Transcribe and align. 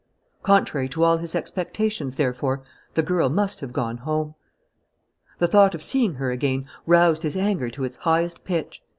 Contrary 0.41 0.89
to 0.89 1.03
all 1.03 1.17
his 1.17 1.35
expectations, 1.35 2.15
therefore, 2.15 2.63
the 2.95 3.03
girl 3.03 3.29
must 3.29 3.59
have 3.59 3.71
gone 3.71 3.97
home. 3.97 4.33
The 5.37 5.47
thought 5.47 5.75
of 5.75 5.83
seeing 5.83 6.15
her 6.15 6.31
again 6.31 6.65
roused 6.87 7.21
his 7.21 7.37
anger 7.37 7.69
to 7.69 7.83
its 7.83 7.97
highest 7.97 8.43
pitch. 8.43 8.81